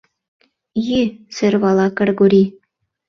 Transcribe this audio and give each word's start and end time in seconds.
Йӱ...— 0.87 1.01
сӧрвала 1.35 1.87
Кыргорий. 1.97 2.47